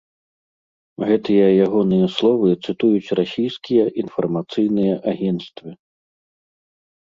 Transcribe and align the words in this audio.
Гэтыя 1.09 1.43
ягоныя 1.65 2.07
словы 2.15 2.49
цытуюць 2.65 3.15
расійскія 3.21 3.85
інфармацыйныя 4.07 4.93
агенцтвы. 5.15 5.69